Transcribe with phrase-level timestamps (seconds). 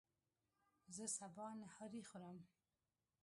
[0.95, 2.39] زه سبا نهاری خورم